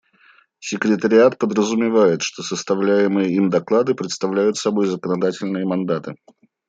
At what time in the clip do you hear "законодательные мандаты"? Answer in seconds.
4.87-6.15